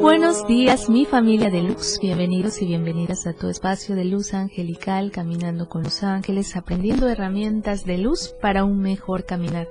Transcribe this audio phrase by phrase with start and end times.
[0.00, 1.98] Buenos días, mi familia de luz.
[2.00, 7.84] Bienvenidos y bienvenidas a tu espacio de luz angelical, caminando con los ángeles, aprendiendo herramientas
[7.84, 9.68] de luz para un mejor caminar.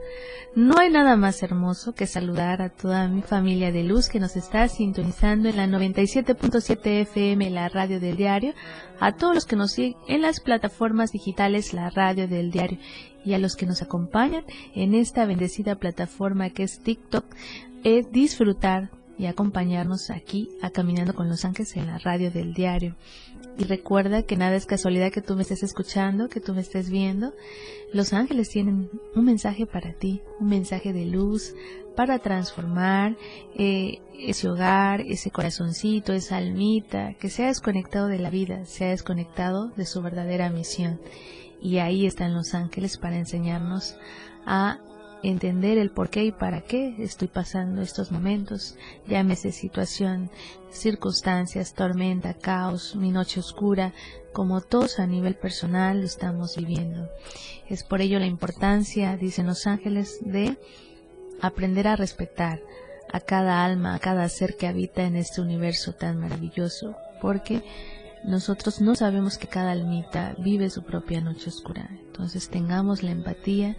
[0.54, 4.36] No hay nada más hermoso que saludar a toda mi familia de luz que nos
[4.36, 8.54] está sintonizando en la 97.7 FM, la radio del diario,
[9.00, 12.78] a todos los que nos siguen en las plataformas digitales, la radio del diario,
[13.26, 14.44] y a los que nos acompañan
[14.76, 17.26] en esta bendecida plataforma que es TikTok,
[17.84, 22.96] es disfrutar y acompañarnos aquí a Caminando con los Ángeles en la radio del diario.
[23.58, 26.90] Y recuerda que nada es casualidad que tú me estés escuchando, que tú me estés
[26.90, 27.34] viendo.
[27.92, 31.54] Los ángeles tienen un mensaje para ti, un mensaje de luz
[31.98, 33.18] para transformar
[33.56, 38.86] eh, ese hogar, ese corazoncito, esa almita, que se ha desconectado de la vida, se
[38.86, 41.02] ha desconectado de su verdadera misión.
[41.62, 43.98] Y ahí están los ángeles para enseñarnos
[44.46, 44.80] a
[45.24, 48.76] entender el por qué y para qué estoy pasando estos momentos,
[49.08, 50.30] llámese situación,
[50.72, 53.94] circunstancias, tormenta, caos, mi noche oscura,
[54.32, 57.10] como todos a nivel personal estamos viviendo.
[57.68, 60.58] Es por ello la importancia, dicen los ángeles, de
[61.42, 62.62] aprender a respetar
[63.12, 67.64] a cada alma, a cada ser que habita en este universo tan maravilloso, porque
[68.24, 71.90] nosotros no sabemos que cada almita vive su propia noche oscura.
[72.08, 73.78] Entonces tengamos la empatía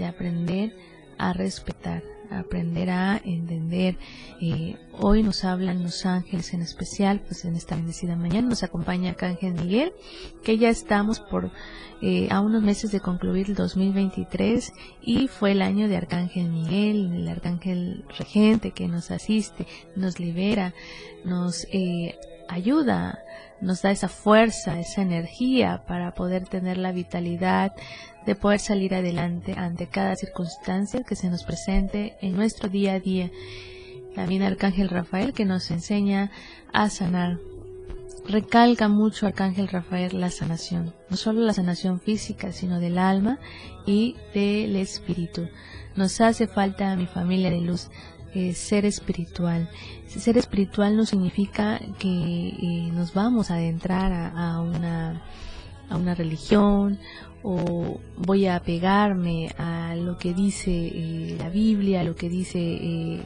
[0.00, 0.74] de aprender
[1.18, 3.98] a respetar, aprender a entender.
[4.40, 9.10] Eh, hoy nos hablan los ángeles en especial, pues en esta bendecida mañana nos acompaña
[9.10, 9.92] Arcángel Miguel,
[10.42, 11.52] que ya estamos por
[12.00, 17.12] eh, a unos meses de concluir el 2023 y fue el año de Arcángel Miguel,
[17.12, 20.72] el Arcángel Regente que nos asiste, nos libera,
[21.24, 22.18] nos eh,
[22.48, 23.22] ayuda
[23.60, 27.72] nos da esa fuerza, esa energía para poder tener la vitalidad
[28.26, 33.00] de poder salir adelante ante cada circunstancia que se nos presente en nuestro día a
[33.00, 33.30] día.
[34.14, 36.30] También Arcángel Rafael que nos enseña
[36.72, 37.38] a sanar.
[38.26, 43.38] Recalca mucho Arcángel Rafael la sanación, no solo la sanación física, sino del alma
[43.86, 45.48] y del espíritu.
[45.96, 47.90] Nos hace falta a mi familia de luz
[48.34, 49.68] eh, ser espiritual.
[50.06, 55.22] Ser espiritual no significa que eh, nos vamos a adentrar a, una,
[55.88, 56.98] a una religión
[57.42, 63.22] o voy a pegarme a lo que dice eh, la Biblia, a lo que dice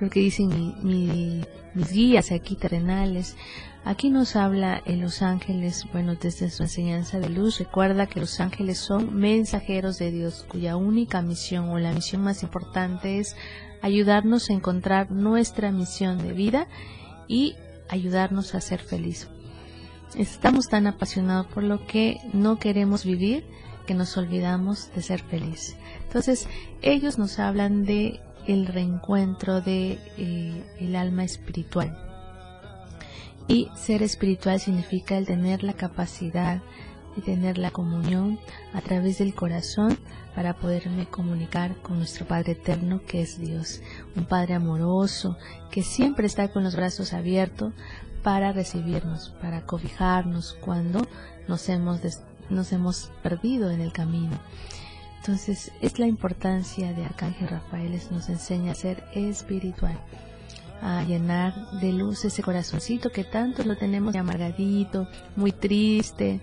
[0.00, 3.36] lo que dicen mis guías aquí terrenales.
[3.86, 8.40] Aquí nos habla en los ángeles, bueno, desde su enseñanza de luz, recuerda que los
[8.40, 13.36] ángeles son mensajeros de Dios, cuya única misión o la misión más importante es
[13.84, 16.68] ayudarnos a encontrar nuestra misión de vida
[17.28, 17.54] y
[17.90, 19.28] ayudarnos a ser feliz.
[20.16, 23.44] Estamos tan apasionados por lo que no queremos vivir
[23.86, 25.76] que nos olvidamos de ser feliz.
[26.06, 26.48] Entonces,
[26.80, 31.94] ellos nos hablan de el reencuentro de eh, el alma espiritual.
[33.48, 36.62] Y ser espiritual significa el tener la capacidad
[37.16, 38.38] de tener la comunión
[38.72, 39.98] a través del corazón
[40.34, 43.80] para poderme comunicar con nuestro Padre Eterno que es Dios,
[44.16, 45.36] un Padre amoroso
[45.70, 47.72] que siempre está con los brazos abiertos
[48.22, 51.06] para recibirnos, para cobijarnos cuando
[51.46, 52.00] nos hemos,
[52.50, 54.40] nos hemos perdido en el camino.
[55.18, 59.98] Entonces es la importancia de Arcángel Rafael, nos enseña a ser espiritual,
[60.82, 66.40] a llenar de luz ese corazoncito que tanto lo tenemos amargadito, muy triste,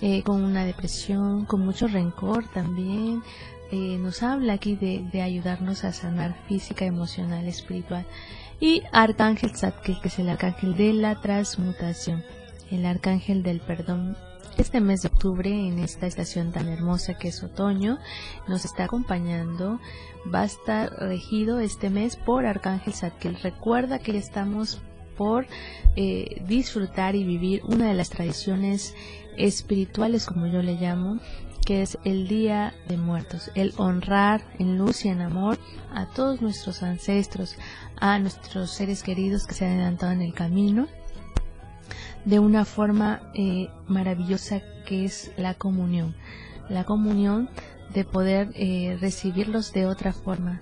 [0.00, 3.22] eh, con una depresión, con mucho rencor también.
[3.70, 8.06] Eh, nos habla aquí de, ayudarnos a sanar física, emocional, espiritual.
[8.60, 12.24] Y Arcángel Zadkiel, que es el arcángel de la transmutación,
[12.70, 14.16] el arcángel del perdón.
[14.56, 17.98] Este mes de octubre, en esta estación tan hermosa que es otoño,
[18.48, 19.78] nos está acompañando.
[20.34, 23.36] Va a estar regido este mes por Arcángel Zadkiel.
[23.40, 24.80] Recuerda que estamos
[25.16, 25.46] por
[25.96, 28.94] eh, disfrutar y vivir una de las tradiciones
[29.38, 31.18] espirituales, como yo le llamo,
[31.64, 35.58] que es el Día de Muertos, el honrar en luz y en amor
[35.92, 37.56] a todos nuestros ancestros,
[38.00, 40.88] a nuestros seres queridos que se han adelantado en el camino,
[42.24, 46.14] de una forma eh, maravillosa que es la comunión,
[46.68, 47.50] la comunión
[47.92, 50.60] de poder eh, recibirlos de otra forma.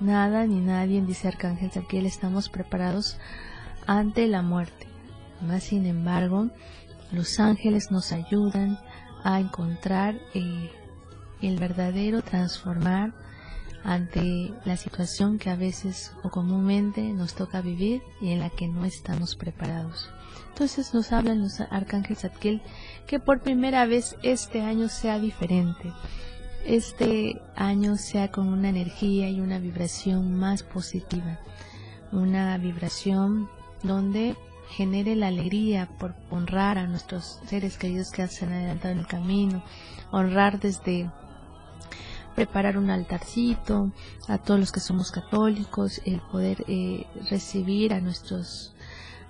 [0.00, 3.16] Nada ni nadie, dice Arcángel Saquiel, estamos preparados
[3.86, 4.86] ante la muerte.
[5.40, 6.50] Más sin embargo,
[7.12, 8.78] los ángeles nos ayudan
[9.22, 10.70] a encontrar eh,
[11.40, 13.12] el verdadero transformar
[13.84, 18.68] ante la situación que a veces o comúnmente nos toca vivir y en la que
[18.68, 20.08] no estamos preparados.
[20.50, 22.26] Entonces nos hablan los arcángeles
[23.06, 25.92] que por primera vez este año sea diferente.
[26.64, 31.40] Este año sea con una energía y una vibración más positiva.
[32.12, 33.48] Una vibración
[33.82, 34.36] donde
[34.70, 39.06] genere la alegría por honrar a nuestros seres queridos que se han adelantado en el
[39.06, 39.62] camino,
[40.10, 41.10] honrar desde
[42.34, 43.92] preparar un altarcito
[44.28, 48.74] a todos los que somos católicos, el poder eh, recibir a nuestros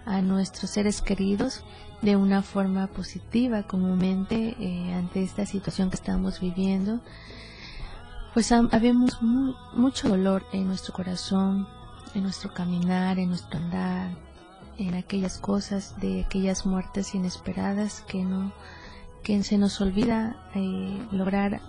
[0.04, 1.64] a nuestros seres queridos
[2.00, 7.00] de una forma positiva comúnmente eh, ante esta situación que estamos viviendo.
[8.34, 11.68] Pues habemos mucho dolor en nuestro corazón
[12.14, 14.10] en nuestro caminar en nuestro andar
[14.88, 18.52] en aquellas cosas de aquellas muertes inesperadas que no
[19.22, 21.60] que se nos olvida eh, lograr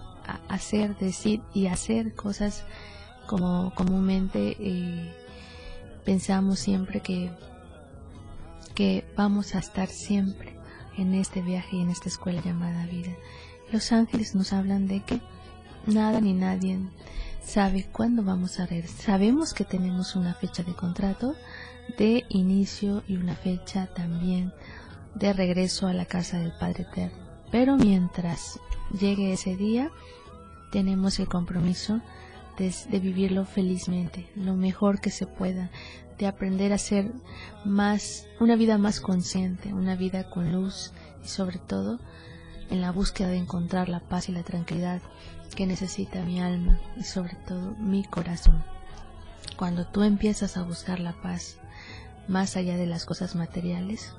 [0.49, 2.63] hacer, decir y hacer cosas
[3.27, 5.13] como comúnmente eh,
[6.03, 7.31] pensamos siempre que,
[8.75, 10.57] que vamos a estar siempre
[10.97, 13.11] en este viaje y en esta escuela llamada vida.
[13.71, 15.21] Los ángeles nos hablan de que
[15.87, 16.79] nada ni nadie
[17.43, 18.87] sabe cuándo vamos a ver.
[18.87, 21.35] Sabemos que tenemos una fecha de contrato
[21.97, 24.53] de inicio y una fecha también
[25.15, 27.17] de regreso a la casa del Padre Eterno.
[27.51, 28.59] Pero mientras
[28.99, 29.91] llegue ese día,
[30.71, 32.01] tenemos el compromiso
[32.57, 35.69] de, vivirlo felizmente, lo mejor que se pueda,
[36.17, 37.11] de aprender a ser
[37.65, 40.91] más, una vida más consciente, una vida con luz
[41.23, 41.99] y sobre todo
[42.69, 45.01] en la búsqueda de encontrar la paz y la tranquilidad
[45.55, 48.63] que necesita mi alma y sobre todo mi corazón.
[49.57, 51.57] Cuando tú empiezas a buscar la paz
[52.27, 54.13] más allá de las cosas materiales,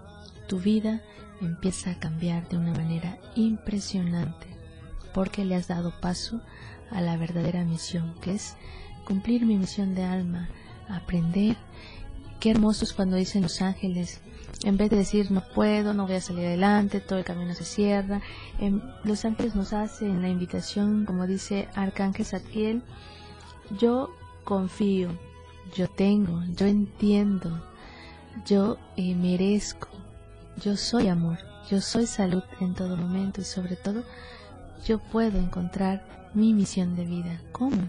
[0.47, 1.03] tu vida
[1.41, 4.47] empieza a cambiar de una manera impresionante
[5.15, 6.41] porque le has dado paso
[6.91, 8.57] a la verdadera misión, que es
[9.07, 10.49] cumplir mi misión de alma,
[10.89, 11.57] aprender.
[12.41, 14.21] Qué hermoso es cuando dicen los ángeles,
[14.65, 17.65] en vez de decir no puedo, no voy a salir adelante, todo el camino se
[17.65, 18.21] cierra,
[18.59, 22.83] em, los ángeles nos hacen la invitación, como dice Arcángel Satiel,
[23.79, 24.11] yo
[24.43, 25.11] confío,
[25.75, 27.63] yo tengo, yo entiendo,
[28.47, 29.89] yo eh, merezco,
[30.63, 31.39] yo soy amor,
[31.71, 34.03] yo soy salud en todo momento y sobre todo
[34.85, 37.41] yo puedo encontrar mi misión de vida.
[37.53, 37.89] ¿Cómo?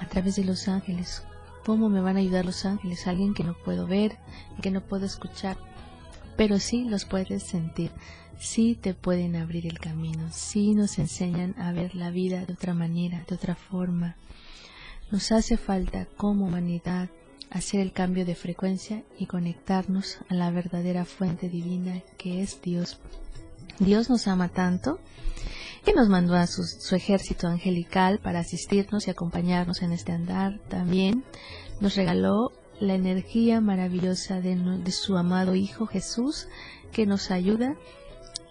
[0.00, 1.22] A través de los ángeles.
[1.64, 3.06] ¿Cómo me van a ayudar los ángeles?
[3.06, 4.18] Alguien que no puedo ver,
[4.62, 5.56] que no puedo escuchar,
[6.36, 7.90] pero sí los puedes sentir.
[8.38, 12.72] Sí te pueden abrir el camino, sí nos enseñan a ver la vida de otra
[12.72, 14.16] manera, de otra forma.
[15.10, 17.08] Nos hace falta como humanidad
[17.50, 22.98] hacer el cambio de frecuencia y conectarnos a la verdadera fuente divina que es Dios.
[23.78, 24.98] Dios nos ama tanto
[25.84, 30.58] que nos mandó a su, ejército angelical para asistirnos y acompañarnos en este andar.
[30.68, 31.24] También
[31.80, 36.48] nos regaló la energía maravillosa de, de su amado Hijo Jesús,
[36.92, 37.76] que nos ayuda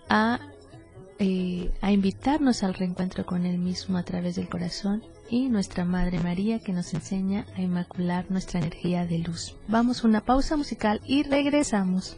[0.10, 0.40] a,
[1.20, 6.20] eh, a invitarnos al reencuentro con Él mismo a través del corazón y nuestra Madre
[6.20, 9.56] María que nos enseña a inmacular nuestra energía de luz.
[9.68, 12.18] Vamos a una pausa musical y regresamos.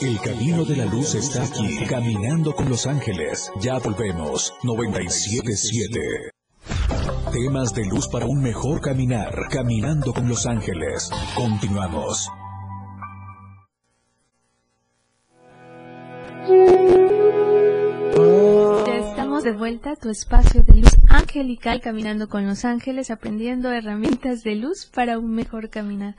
[0.00, 3.52] El camino de la luz está aquí, caminando con los ángeles.
[3.60, 6.32] Ya volvemos, 977.
[7.32, 11.08] Temas de luz para un mejor caminar, caminando con los ángeles.
[11.36, 12.28] Continuamos.
[18.88, 24.42] Estamos de vuelta a tu espacio de luz angelical, caminando con los ángeles, aprendiendo herramientas
[24.42, 26.16] de luz para un mejor caminar.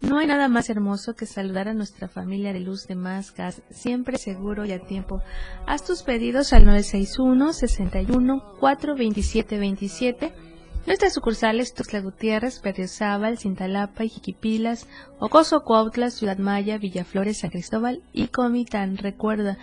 [0.00, 3.62] No hay nada más hermoso que saludar a nuestra familia de luz de más gas,
[3.70, 5.22] siempre seguro y a tiempo.
[5.66, 10.49] Haz tus pedidos al 961 61 427 27.
[10.86, 18.28] Nuestras sucursales Tuxtla Gutiérrez, Berriozábal, Cintalapa, Iquipilas, Ocoso, Cuautla, Ciudad Maya, Villaflores, San Cristóbal y
[18.28, 18.96] Comitán.
[18.96, 19.58] Recuerda,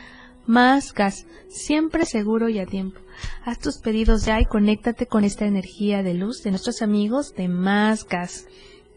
[0.46, 3.02] más gas, siempre seguro y a tiempo.
[3.44, 7.50] Haz tus pedidos ya y conéctate con esta energía de luz de nuestros amigos de
[7.50, 8.48] Más Gas.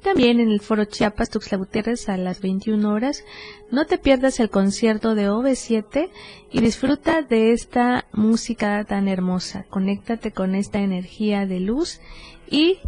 [0.03, 3.25] También en el Foro Chiapas Tuxtla Gutiérrez a las 21 horas.
[3.71, 6.09] No te pierdas el concierto de OV7
[6.51, 9.67] y disfruta de esta música tan hermosa.
[9.69, 12.01] Conéctate con esta energía de luz
[12.49, 12.79] y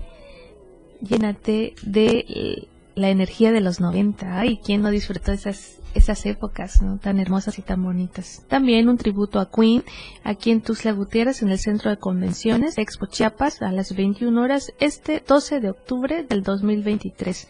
[1.02, 4.38] llénate de la energía de los 90.
[4.38, 8.44] Ay, ¿quién no disfrutó esas esas épocas tan hermosas y tan bonitas.
[8.48, 9.84] También un tributo a Queen
[10.24, 14.72] aquí en Tuxtla Gutiérrez en el Centro de Convenciones Expo Chiapas a las 21 horas
[14.80, 17.48] este 12 de octubre del 2023.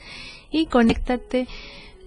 [0.51, 1.49] Y conéctate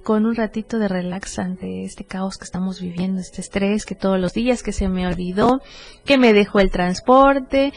[0.03, 4.19] con un ratito de relax ante este caos que estamos viviendo, este estrés que todos
[4.19, 5.61] los días que se me olvidó,
[6.05, 7.73] que me dejó el transporte,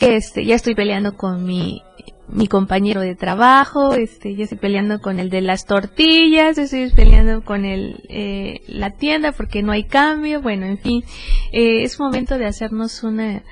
[0.00, 1.82] este, ya estoy peleando con mi
[2.28, 7.42] mi compañero de trabajo, este, yo estoy peleando con el de las tortillas, estoy peleando
[7.42, 11.04] con el, eh, la tienda porque no hay cambio, bueno, en fin,
[11.52, 13.42] eh, es momento de hacernos una,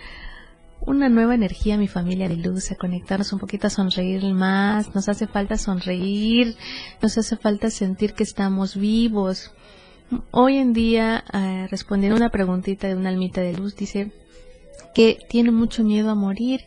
[0.80, 5.08] una nueva energía, mi familia de luz, a conectarnos un poquito, a sonreír más, nos
[5.08, 6.54] hace falta sonreír,
[7.00, 9.52] nos hace falta sentir que estamos vivos.
[10.30, 14.12] Hoy en día, eh, respondiendo a una preguntita de una almita de luz, dice
[14.96, 16.62] que tiene mucho miedo a morir,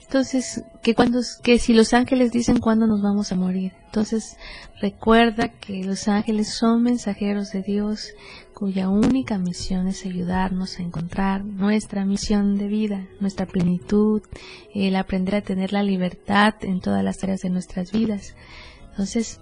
[0.00, 3.74] entonces, que cuando, que si los ángeles dicen cuándo nos vamos a morir.
[3.84, 4.36] Entonces,
[4.80, 8.14] recuerda que los ángeles son mensajeros de Dios
[8.52, 14.22] cuya única misión es ayudarnos a encontrar nuestra misión de vida, nuestra plenitud,
[14.74, 18.34] el aprender a tener la libertad en todas las áreas de nuestras vidas.
[18.90, 19.38] Entonces,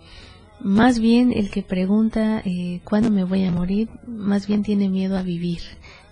[0.61, 5.17] más bien el que pregunta eh, cuándo me voy a morir, más bien tiene miedo
[5.17, 5.61] a vivir.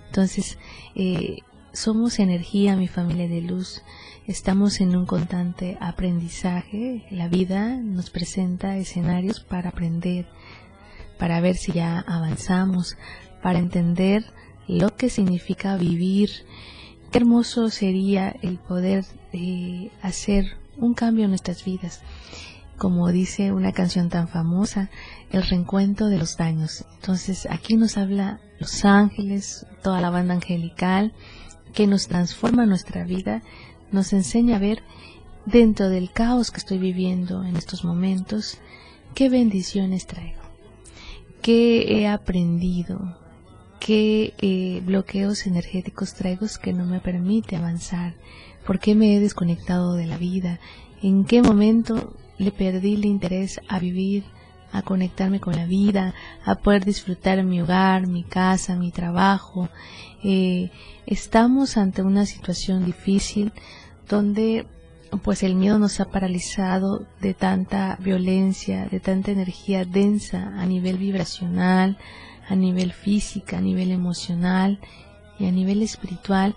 [0.06, 0.58] Entonces,
[0.94, 1.38] eh,
[1.74, 3.82] somos energía, mi familia de luz.
[4.26, 7.04] Estamos en un constante aprendizaje.
[7.10, 10.26] La vida nos presenta escenarios para aprender,
[11.18, 12.96] para ver si ya avanzamos,
[13.42, 14.24] para entender
[14.68, 16.30] lo que significa vivir.
[17.10, 22.02] Qué hermoso sería el poder eh, hacer un cambio en nuestras vidas.
[22.78, 24.90] Como dice una canción tan famosa,
[25.30, 26.84] el reencuentro de los daños.
[26.96, 31.12] Entonces aquí nos habla los ángeles, toda la banda angelical,
[31.74, 33.42] que nos transforma nuestra vida
[33.90, 34.82] nos enseña a ver
[35.44, 38.58] dentro del caos que estoy viviendo en estos momentos,
[39.14, 40.40] qué bendiciones traigo,
[41.42, 43.18] qué he aprendido,
[43.78, 48.14] qué eh, bloqueos energéticos traigo que no me permite avanzar,
[48.66, 50.60] por qué me he desconectado de la vida,
[51.02, 54.24] en qué momento le perdí el interés a vivir,
[54.72, 56.14] a conectarme con la vida,
[56.44, 59.68] a poder disfrutar mi hogar, mi casa, mi trabajo.
[60.24, 60.70] Eh,
[61.06, 63.52] estamos ante una situación difícil
[64.08, 64.66] donde
[65.22, 70.96] pues el miedo nos ha paralizado de tanta violencia, de tanta energía densa a nivel
[70.96, 71.98] vibracional,
[72.48, 74.80] a nivel física, a nivel emocional
[75.38, 76.54] y a nivel espiritual,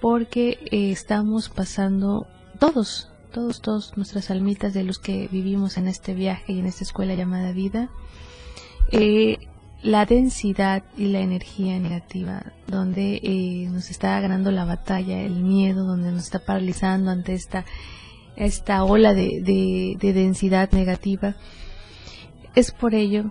[0.00, 2.26] porque eh, estamos pasando
[2.58, 6.84] todos, todos, todos nuestras almitas de los que vivimos en este viaje y en esta
[6.84, 7.90] escuela llamada vida,
[8.90, 9.38] eh,
[9.82, 15.84] la densidad y la energía negativa, donde eh, nos está ganando la batalla, el miedo,
[15.84, 17.64] donde nos está paralizando ante esta,
[18.36, 21.36] esta ola de, de densidad negativa.
[22.54, 23.30] Es por ello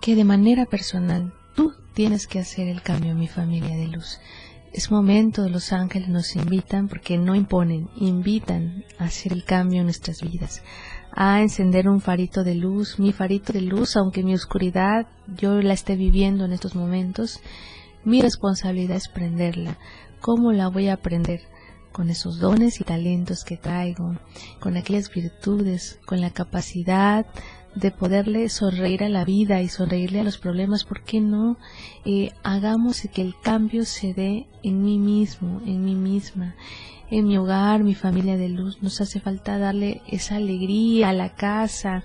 [0.00, 4.20] que de manera personal tú tienes que hacer el cambio mi familia de luz.
[4.72, 9.86] Es momento, los ángeles nos invitan, porque no imponen, invitan a hacer el cambio en
[9.86, 10.62] nuestras vidas,
[11.18, 15.06] a encender un farito de luz, mi farito de luz, aunque mi oscuridad
[15.38, 17.40] yo la esté viviendo en estos momentos,
[18.04, 19.78] mi responsabilidad es prenderla.
[20.20, 21.40] ¿Cómo la voy a aprender?
[21.90, 24.14] Con esos dones y talentos que traigo,
[24.60, 27.24] con aquellas virtudes, con la capacidad
[27.76, 31.56] de poderle sonreír a la vida y sonreírle a los problemas, ¿por qué no
[32.04, 36.56] eh, hagamos que el cambio se dé en mí mismo, en mí misma?
[37.10, 38.82] en mi hogar, mi familia de luz.
[38.82, 42.02] Nos hace falta darle esa alegría a la casa.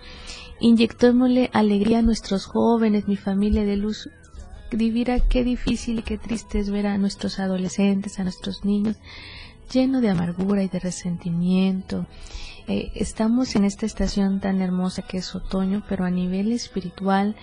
[0.59, 4.09] Inyectémosle alegría a nuestros jóvenes, mi familia de luz.
[4.71, 8.97] Divira qué difícil y qué triste es ver a nuestros adolescentes, a nuestros niños,
[9.73, 12.05] lleno de amargura y de resentimiento.
[12.67, 17.35] Eh, estamos en esta estación tan hermosa que es otoño, pero a nivel espiritual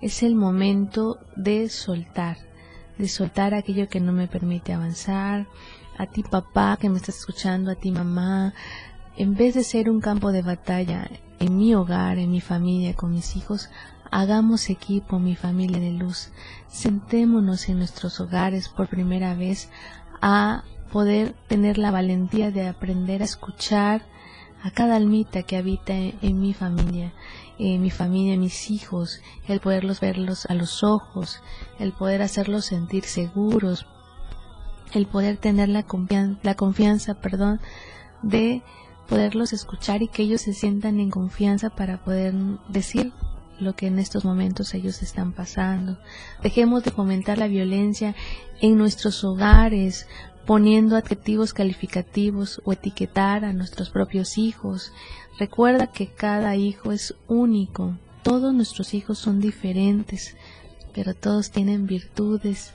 [0.00, 2.38] es el momento de soltar,
[2.98, 5.46] de soltar aquello que no me permite avanzar,
[5.98, 8.54] a ti papá que me estás escuchando, a ti mamá,
[9.16, 13.12] en vez de ser un campo de batalla en mi hogar, en mi familia, con
[13.12, 13.68] mis hijos,
[14.10, 16.30] hagamos equipo, mi familia de luz.
[16.68, 19.68] Sentémonos en nuestros hogares por primera vez
[20.22, 24.02] a poder tener la valentía de aprender a escuchar
[24.62, 27.12] a cada almita que habita en, mi familia,
[27.58, 31.42] en mi familia, mis hijos, el poderlos verlos a los ojos,
[31.78, 33.86] el poder hacerlos sentir seguros,
[34.94, 35.84] el poder tener la,
[36.42, 37.60] la confianza perdón,
[38.22, 38.62] de
[39.08, 42.34] poderlos escuchar y que ellos se sientan en confianza para poder
[42.68, 43.12] decir
[43.58, 45.98] lo que en estos momentos ellos están pasando.
[46.42, 48.14] Dejemos de fomentar la violencia
[48.60, 50.06] en nuestros hogares,
[50.46, 54.92] poniendo adjetivos calificativos o etiquetar a nuestros propios hijos.
[55.38, 60.36] Recuerda que cada hijo es único todos nuestros hijos son diferentes,
[60.94, 62.72] pero todos tienen virtudes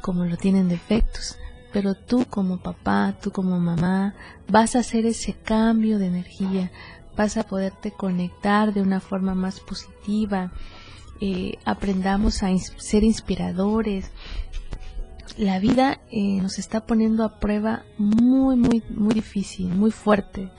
[0.00, 1.38] como lo tienen defectos.
[1.72, 4.14] Pero tú como papá, tú como mamá,
[4.48, 6.72] vas a hacer ese cambio de energía,
[7.16, 10.50] vas a poderte conectar de una forma más positiva,
[11.20, 14.10] eh, aprendamos a ser inspiradores,
[15.36, 20.50] la vida eh, nos está poniendo a prueba muy, muy, muy difícil, muy fuerte,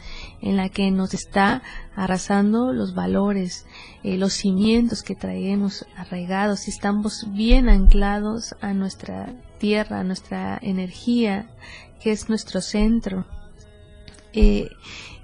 [0.41, 1.61] en la que nos está
[1.95, 3.65] arrasando los valores,
[4.03, 10.59] eh, los cimientos que traemos arraigados, y estamos bien anclados a nuestra tierra, a nuestra
[10.61, 11.49] energía,
[12.01, 13.25] que es nuestro centro.
[14.33, 14.69] Eh,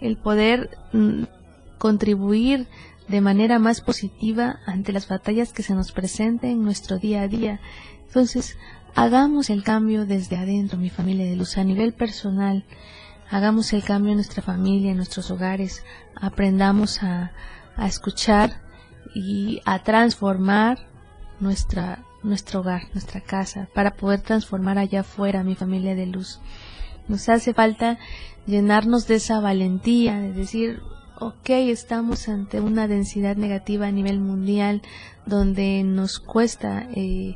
[0.01, 1.23] el poder mm,
[1.77, 2.67] contribuir
[3.07, 7.27] de manera más positiva ante las batallas que se nos presenten en nuestro día a
[7.27, 7.59] día.
[8.07, 8.57] Entonces,
[8.97, 12.63] Hagamos el cambio desde adentro, mi familia de luz, a nivel personal.
[13.29, 15.83] Hagamos el cambio en nuestra familia, en nuestros hogares.
[16.15, 17.33] Aprendamos a,
[17.75, 18.61] a escuchar
[19.13, 20.79] y a transformar
[21.41, 26.39] nuestra, nuestro hogar, nuestra casa, para poder transformar allá afuera mi familia de luz.
[27.09, 27.99] Nos hace falta
[28.47, 30.81] llenarnos de esa valentía, de decir,
[31.19, 34.81] ok, estamos ante una densidad negativa a nivel mundial
[35.25, 37.35] donde nos cuesta eh,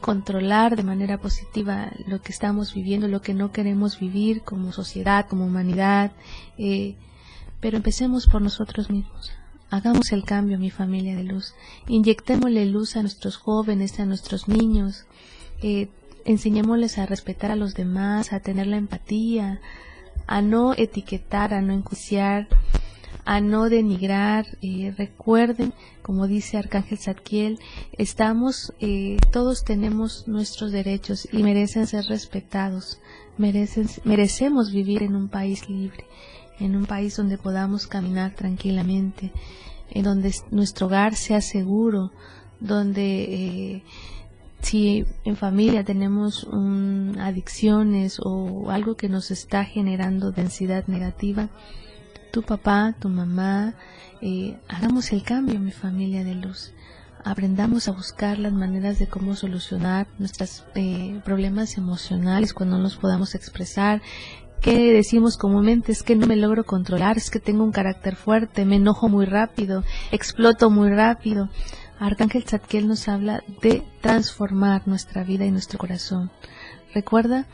[0.00, 5.26] controlar de manera positiva lo que estamos viviendo, lo que no queremos vivir como sociedad,
[5.28, 6.12] como humanidad,
[6.58, 6.96] eh,
[7.60, 9.32] pero empecemos por nosotros mismos.
[9.70, 11.54] Hagamos el cambio, mi familia de luz.
[11.86, 15.04] Inyectémosle luz a nuestros jóvenes, a nuestros niños.
[15.62, 15.88] Eh,
[16.24, 19.60] enseñémosles a respetar a los demás, a tener la empatía,
[20.26, 22.48] a no etiquetar, a no enjuiciar,
[23.24, 24.46] a no denigrar.
[24.62, 27.58] Eh, recuerden, como dice Arcángel Zadkiel,
[27.92, 33.00] estamos, eh, todos tenemos nuestros derechos y merecen ser respetados.
[33.38, 36.04] Merecen, merecemos vivir en un país libre,
[36.58, 39.32] en un país donde podamos caminar tranquilamente,
[39.90, 42.12] en donde nuestro hogar sea seguro,
[42.60, 43.82] donde eh,
[44.60, 46.46] si en familia tenemos
[47.18, 51.48] adicciones o algo que nos está generando densidad negativa,
[52.30, 53.74] tu papá, tu mamá,
[54.20, 56.72] eh, hagamos el cambio, mi familia de luz.
[57.24, 63.34] Aprendamos a buscar las maneras de cómo solucionar nuestros eh, problemas emocionales cuando nos podamos
[63.34, 64.00] expresar.
[64.60, 65.92] ¿Qué decimos comúnmente?
[65.92, 69.26] Es que no me logro controlar, es que tengo un carácter fuerte, me enojo muy
[69.26, 71.48] rápido, exploto muy rápido.
[71.98, 76.30] Arcángel Zadkiel nos habla de transformar nuestra vida y nuestro corazón.
[76.94, 77.46] Recuerda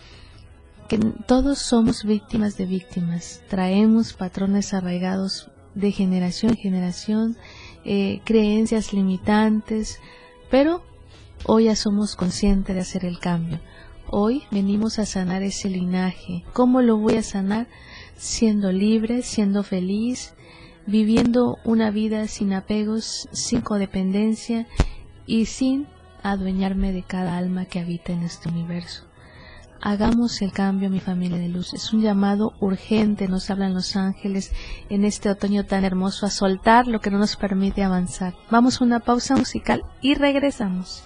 [0.87, 7.37] que todos somos víctimas de víctimas, traemos patrones arraigados de generación en generación,
[7.85, 10.01] eh, creencias limitantes,
[10.51, 10.83] pero
[11.45, 13.61] hoy ya somos conscientes de hacer el cambio.
[14.09, 16.45] Hoy venimos a sanar ese linaje.
[16.53, 17.67] ¿Cómo lo voy a sanar?
[18.17, 20.35] Siendo libre, siendo feliz,
[20.87, 24.67] viviendo una vida sin apegos, sin codependencia
[25.27, 25.89] y sin
[26.23, 29.05] adueñarme de cada alma que habita en este universo.
[29.81, 31.75] Hagamos el cambio, mi familia de luz.
[31.75, 34.53] Es un llamado urgente, nos hablan los ángeles
[34.89, 38.35] en este otoño tan hermoso, a soltar lo que no nos permite avanzar.
[38.51, 41.05] Vamos a una pausa musical y regresamos.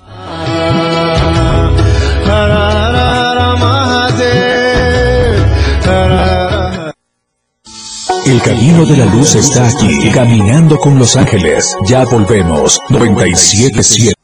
[8.26, 11.76] El camino de la luz está aquí, caminando con los ángeles.
[11.86, 12.80] Ya volvemos.
[12.88, 14.19] 977.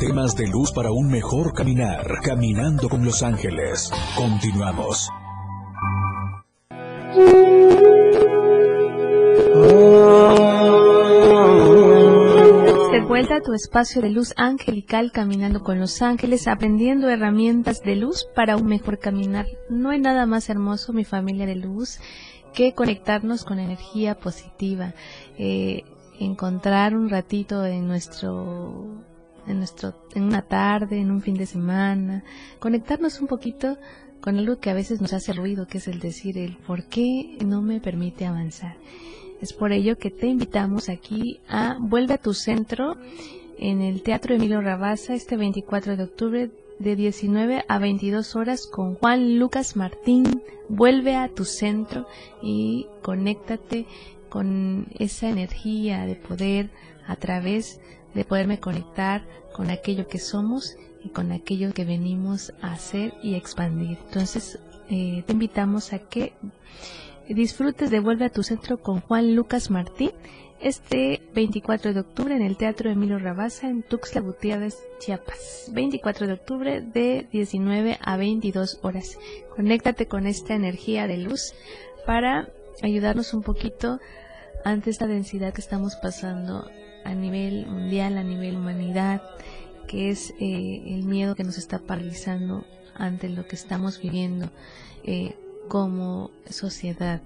[0.00, 2.20] Temas de luz para un mejor caminar.
[2.22, 3.92] Caminando con los ángeles.
[4.16, 5.10] Continuamos.
[12.92, 17.96] De vuelta a tu espacio de luz angelical, caminando con los ángeles, aprendiendo herramientas de
[17.96, 19.44] luz para un mejor caminar.
[19.68, 22.00] No hay nada más hermoso, mi familia de luz,
[22.54, 24.94] que conectarnos con energía positiva,
[25.36, 25.82] eh,
[26.18, 29.04] encontrar un ratito en nuestro
[29.46, 32.24] en, nuestro, en una tarde, en un fin de semana,
[32.58, 33.78] conectarnos un poquito
[34.20, 37.38] con algo que a veces nos hace ruido, que es el decir el por qué
[37.44, 38.76] no me permite avanzar.
[39.40, 42.96] Es por ello que te invitamos aquí a Vuelve a tu centro
[43.58, 48.94] en el Teatro Emilio Rabasa este 24 de octubre de 19 a 22 horas con
[48.96, 50.42] Juan Lucas Martín.
[50.68, 52.06] Vuelve a tu centro
[52.42, 53.86] y conéctate
[54.28, 56.70] con esa energía de poder
[57.06, 57.80] a través
[58.14, 63.34] de poderme conectar con aquello que somos y con aquello que venimos a hacer y
[63.34, 63.98] expandir.
[64.06, 66.32] Entonces, eh, te invitamos a que
[67.28, 70.10] disfrutes de Vuelve a tu Centro con Juan Lucas Martín
[70.60, 75.70] este 24 de octubre en el Teatro Emilio Rabasa en Tuxtla Gutiérrez, Chiapas.
[75.72, 79.18] 24 de octubre de 19 a 22 horas.
[79.56, 81.54] Conéctate con esta energía de luz
[82.04, 82.50] para
[82.82, 84.00] ayudarnos un poquito
[84.64, 86.70] ante esta densidad que estamos pasando
[87.04, 89.22] a nivel mundial, a nivel humanidad,
[89.86, 94.50] que es eh, el miedo que nos está paralizando ante lo que estamos viviendo
[95.04, 95.36] eh,
[95.68, 97.22] como sociedad.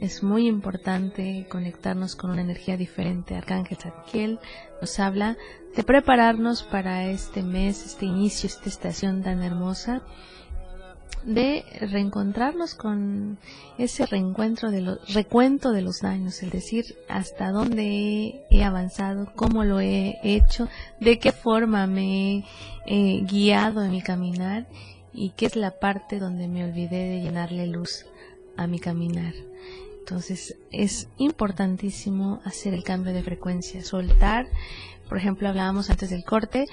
[0.00, 3.34] Es muy importante conectarnos con una energía diferente.
[3.34, 4.38] Arcángel Zadkiel
[4.80, 5.36] nos habla
[5.74, 10.02] de prepararnos para este mes, este inicio, esta estación tan hermosa
[11.26, 13.38] de reencontrarnos con
[13.78, 19.64] ese reencuentro de los recuento de los daños, es decir, hasta dónde he, avanzado, cómo
[19.64, 20.68] lo he hecho,
[21.00, 22.44] de qué forma me
[22.86, 24.68] he guiado en mi caminar
[25.12, 28.06] y qué es la parte donde me olvidé de llenarle luz
[28.56, 29.34] a mi caminar.
[29.98, 34.46] Entonces es importantísimo hacer el cambio de frecuencia, soltar
[35.08, 36.66] por ejemplo, hablábamos antes del corte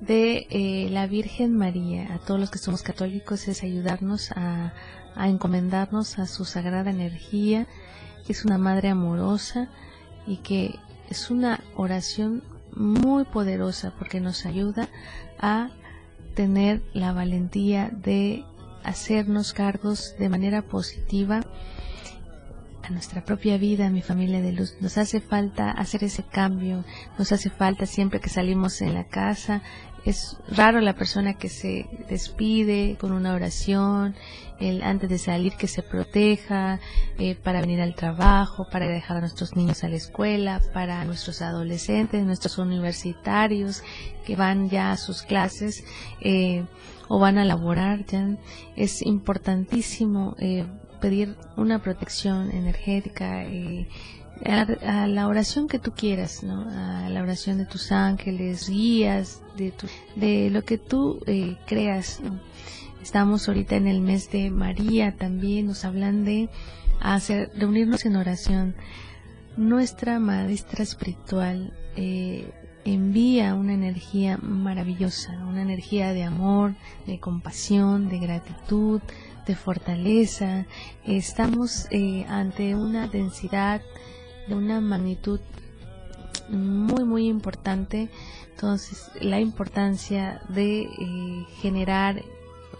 [0.00, 2.14] de eh, la Virgen María.
[2.14, 4.72] A todos los que somos católicos es ayudarnos a,
[5.14, 7.66] a encomendarnos a su sagrada energía,
[8.26, 9.68] que es una madre amorosa
[10.26, 12.42] y que es una oración
[12.74, 14.88] muy poderosa porque nos ayuda
[15.38, 15.70] a
[16.34, 18.44] tener la valentía de
[18.84, 21.40] hacernos cargos de manera positiva
[22.88, 24.76] nuestra propia vida, mi familia de luz.
[24.80, 26.84] Nos hace falta hacer ese cambio,
[27.18, 29.62] nos hace falta siempre que salimos en la casa.
[30.04, 34.14] Es raro la persona que se despide con una oración,
[34.58, 36.80] el antes de salir que se proteja,
[37.18, 41.42] eh, para venir al trabajo, para dejar a nuestros niños a la escuela, para nuestros
[41.42, 43.82] adolescentes, nuestros universitarios
[44.24, 45.84] que van ya a sus clases
[46.22, 46.64] eh,
[47.08, 48.06] o van a laborar.
[48.06, 48.36] Ya
[48.76, 50.64] es importantísimo eh,
[51.00, 53.88] pedir una protección energética eh,
[54.44, 56.66] a, la oración que tú quieras, ¿no?
[56.70, 59.86] A la oración de tus ángeles, guías, de, tu,
[60.16, 62.20] de lo que tú eh, creas.
[63.02, 66.48] Estamos ahorita en el mes de María también, nos hablan de
[67.00, 68.74] hacer, reunirnos en oración.
[69.56, 72.50] Nuestra maestra espiritual eh,
[72.84, 76.74] envía una energía maravillosa, una energía de amor,
[77.06, 79.00] de compasión, de gratitud,
[79.46, 80.66] de fortaleza,
[81.04, 83.80] estamos eh, ante una densidad
[84.48, 85.40] de una magnitud
[86.48, 88.08] muy muy importante.
[88.50, 92.22] Entonces la importancia de eh, generar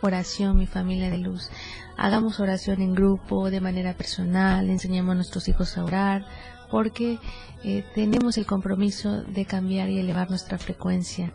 [0.03, 1.51] oración mi familia de luz.
[1.97, 6.27] Hagamos oración en grupo de manera personal enseñemos a nuestros hijos a orar
[6.71, 7.19] porque
[7.65, 11.33] eh, tenemos el compromiso de cambiar y elevar nuestra frecuencia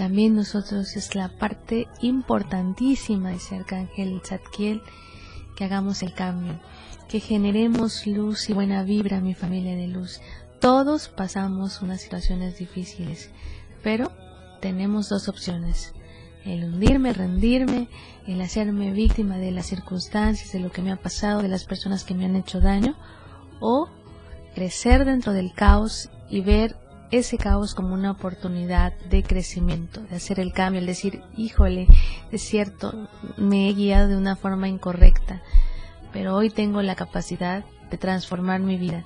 [0.00, 4.80] también nosotros es la parte importantísima de ese arcángel Zadkiel
[5.54, 6.58] que hagamos el cambio,
[7.06, 10.22] que generemos luz y buena vibra mi familia de luz.
[10.58, 13.28] Todos pasamos unas situaciones difíciles,
[13.82, 14.10] pero
[14.62, 15.92] tenemos dos opciones,
[16.46, 17.90] el hundirme, rendirme,
[18.26, 22.04] el hacerme víctima de las circunstancias, de lo que me ha pasado, de las personas
[22.04, 22.96] que me han hecho daño,
[23.60, 23.90] o
[24.54, 26.74] crecer dentro del caos y ver
[27.10, 31.88] ese caos como una oportunidad de crecimiento, de hacer el cambio, el decir, híjole,
[32.30, 35.42] es cierto, me he guiado de una forma incorrecta,
[36.12, 39.04] pero hoy tengo la capacidad de transformar mi vida.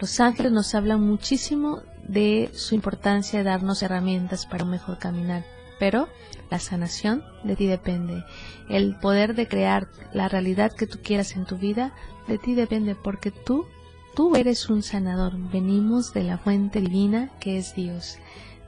[0.00, 5.44] Los ángeles nos hablan muchísimo de su importancia de darnos herramientas para un mejor caminar,
[5.78, 6.08] pero
[6.50, 8.24] la sanación de ti depende.
[8.68, 11.92] El poder de crear la realidad que tú quieras en tu vida
[12.26, 13.66] de ti depende porque tú
[14.14, 18.18] tú eres un sanador, venimos de la fuente divina que es Dios.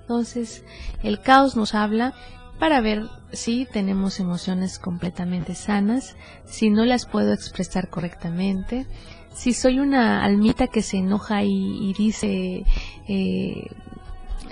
[0.03, 0.65] Entonces,
[1.03, 2.15] el caos nos habla
[2.59, 8.87] para ver si tenemos emociones completamente sanas, si no las puedo expresar correctamente,
[9.33, 12.65] si soy una almita que se enoja y, dice
[13.09, 13.67] eh,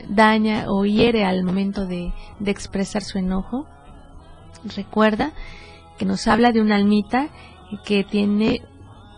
[0.09, 3.67] daña o hiere al momento de, de expresar su enojo.
[4.77, 5.33] Recuerda
[5.99, 7.29] que nos habla de una almita
[7.85, 8.63] que tiene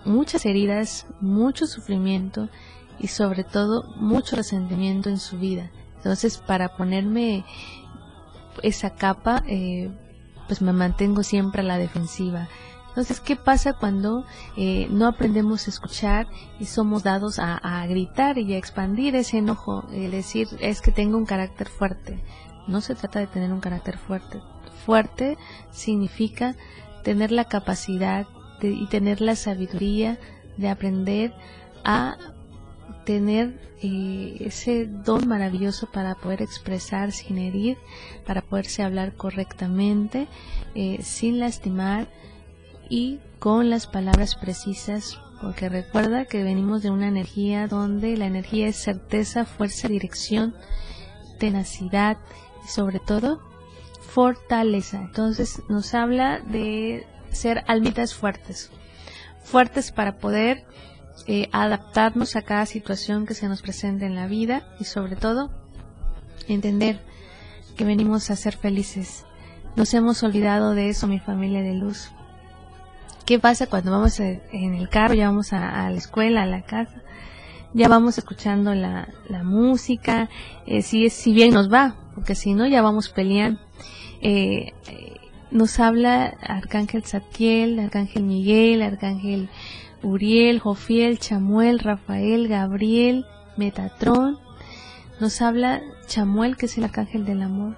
[0.04, 2.48] muchas heridas, mucho sufrimiento
[2.98, 5.70] y sobre todo mucho resentimiento en su vida.
[5.96, 7.44] Entonces, para ponerme
[8.62, 9.90] esa capa, eh,
[10.46, 12.48] pues me mantengo siempre a la defensiva.
[12.88, 14.24] Entonces, ¿qué pasa cuando
[14.56, 16.26] eh, no aprendemos a escuchar
[16.58, 19.86] y somos dados a, a, gritar y a expandir ese enojo?
[19.92, 22.20] Es decir, es que tengo un carácter fuerte.
[22.66, 24.40] No se trata de tener un carácter fuerte.
[24.84, 25.38] Fuerte
[25.70, 26.56] significa
[27.04, 28.26] tener la capacidad
[28.68, 30.18] y tener la sabiduría
[30.56, 31.32] de aprender
[31.84, 32.16] a
[33.04, 37.78] tener eh, ese don maravilloso para poder expresar sin herir,
[38.26, 40.28] para poderse hablar correctamente,
[40.74, 42.08] eh, sin lastimar
[42.90, 48.68] y con las palabras precisas, porque recuerda que venimos de una energía donde la energía
[48.68, 50.54] es certeza, fuerza, dirección,
[51.38, 52.18] tenacidad
[52.64, 53.40] y sobre todo
[54.00, 54.98] fortaleza.
[54.98, 58.70] Entonces nos habla de ser almitas fuertes,
[59.42, 60.64] fuertes para poder
[61.26, 65.50] eh, adaptarnos a cada situación que se nos presente en la vida y sobre todo
[66.48, 67.00] entender
[67.76, 69.24] que venimos a ser felices.
[69.76, 72.10] Nos hemos olvidado de eso, mi familia de luz.
[73.24, 77.02] ¿Qué pasa cuando vamos en el carro, ya vamos a, la escuela, a la casa?
[77.72, 79.06] Ya vamos escuchando la,
[79.44, 80.28] música,
[80.66, 83.60] eh, si, si bien nos va, porque si no ya vamos peleando.
[84.20, 84.72] Eh,
[85.50, 89.48] nos habla Arcángel Satiel, Arcángel Miguel, Arcángel
[90.02, 94.38] Uriel, Jofiel, Chamuel, Rafael, Gabriel, Metatrón.
[95.20, 97.76] Nos habla Chamuel, que es el Arcángel del Amor.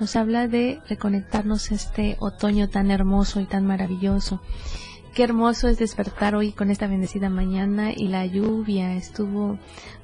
[0.00, 4.40] Nos habla de reconectarnos este otoño tan hermoso y tan maravilloso.
[5.14, 8.94] Qué hermoso es despertar hoy con esta bendecida mañana y la lluvia.
[8.94, 9.58] Estuvo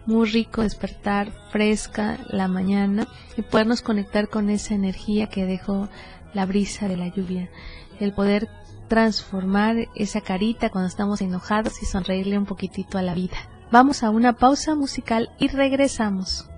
[0.05, 5.89] muy rico despertar fresca la mañana y podernos conectar con esa energía que dejó
[6.37, 7.51] la brisa de la lluvia.
[7.99, 8.49] El poder
[8.87, 13.37] transformar esa carita cuando estamos enojados y sonreírle un poquitito a la vida.
[13.73, 16.49] Vamos a una pausa musical y regresamos.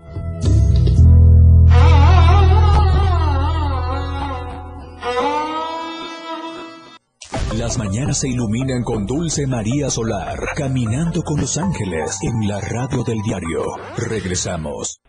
[7.57, 13.03] Las mañanas se iluminan con Dulce María Solar, caminando con los ángeles en la radio
[13.05, 13.65] del diario.
[13.97, 15.01] Regresamos.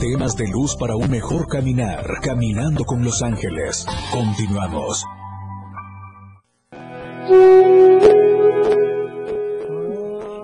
[0.00, 3.86] Temas de luz para un mejor caminar, caminando con los ángeles.
[4.12, 5.06] Continuamos.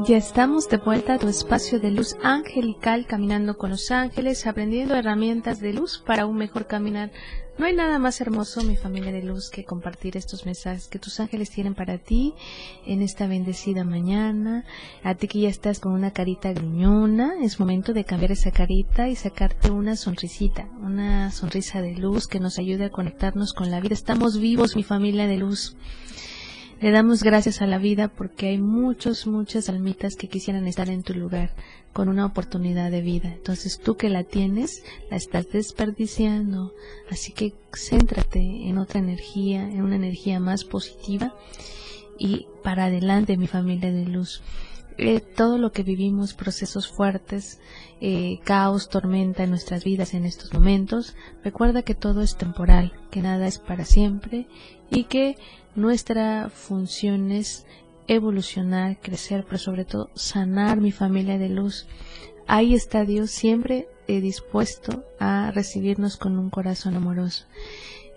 [0.04, 4.96] Ya estamos de vuelta a tu espacio de luz angelical, caminando con los ángeles, aprendiendo
[4.96, 7.12] herramientas de luz para un mejor caminar.
[7.56, 11.20] No hay nada más hermoso, mi familia de luz, que compartir estos mensajes que tus
[11.20, 12.34] ángeles tienen para ti
[12.84, 14.64] en esta bendecida mañana.
[15.04, 19.08] A ti que ya estás con una carita gruñona, es momento de cambiar esa carita
[19.08, 23.78] y sacarte una sonrisita, una sonrisa de luz que nos ayude a conectarnos con la
[23.78, 23.94] vida.
[23.94, 25.76] Estamos vivos, mi familia de luz.
[26.82, 31.04] Le damos gracias a la vida porque hay muchos, muchas almitas que quisieran estar en
[31.04, 31.54] tu lugar
[31.92, 33.32] con una oportunidad de vida.
[33.32, 36.74] Entonces tú que la tienes, la estás desperdiciando.
[37.08, 41.36] Así que céntrate en otra energía, en una energía más positiva
[42.18, 44.42] y para adelante mi familia de luz.
[44.98, 47.60] Eh, todo lo que vivimos, procesos fuertes,
[48.00, 53.22] eh, caos, tormenta en nuestras vidas en estos momentos, recuerda que todo es temporal, que
[53.22, 54.46] nada es para siempre
[54.90, 55.36] y que
[55.74, 57.66] nuestra función es
[58.06, 61.86] evolucionar, crecer, pero sobre todo sanar mi familia de luz.
[62.46, 67.46] Ahí está Dios siempre eh, dispuesto a recibirnos con un corazón amoroso.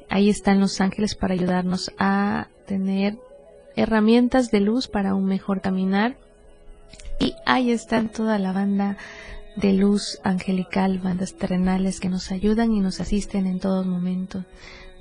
[0.09, 3.17] Ahí están los ángeles para ayudarnos a tener
[3.75, 6.17] herramientas de luz para un mejor caminar.
[7.19, 8.97] Y ahí están toda la banda
[9.55, 14.43] de luz angelical, bandas terrenales que nos ayudan y nos asisten en todo momento.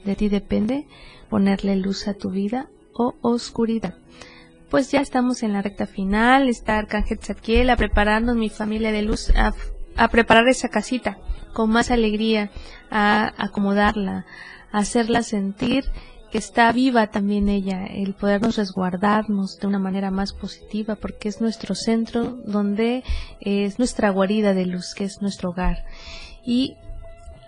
[0.04, 0.86] De ti depende
[1.28, 3.94] ponerle luz a tu vida o oscuridad.
[4.70, 9.02] Pues ya estamos en la recta final, está Arcángel Zadkiel a prepararnos, mi familia de
[9.02, 9.52] luz, a,
[9.96, 11.18] a preparar esa casita
[11.52, 12.50] con más alegría,
[12.90, 14.26] a acomodarla,
[14.72, 15.84] a hacerla sentir
[16.38, 21.74] está viva también ella, el podernos resguardarnos de una manera más positiva, porque es nuestro
[21.74, 23.02] centro donde
[23.40, 25.84] es nuestra guarida de luz, que es nuestro hogar.
[26.44, 26.76] Y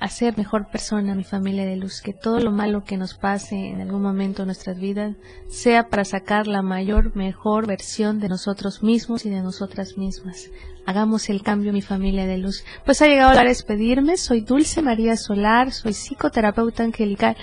[0.00, 3.80] hacer mejor persona, mi familia de luz, que todo lo malo que nos pase en
[3.80, 5.16] algún momento de nuestras vidas
[5.48, 10.50] sea para sacar la mayor, mejor versión de nosotros mismos y de nosotras mismas.
[10.86, 12.62] Hagamos el cambio, mi familia de luz.
[12.84, 14.16] Pues ha llegado la hora de despedirme.
[14.16, 17.36] Soy Dulce María Solar, soy psicoterapeuta angelical.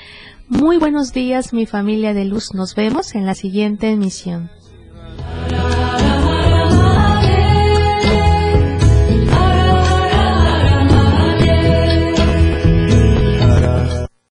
[0.49, 2.53] Muy buenos días, mi familia de luz.
[2.53, 4.49] Nos vemos en la siguiente emisión.